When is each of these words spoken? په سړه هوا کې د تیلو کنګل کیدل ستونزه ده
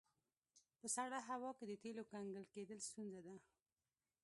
په 0.79 0.87
سړه 0.95 1.19
هوا 1.29 1.51
کې 1.57 1.65
د 1.67 1.73
تیلو 1.83 2.03
کنګل 2.13 2.43
کیدل 2.53 2.79
ستونزه 2.87 3.19
ده 3.25 3.35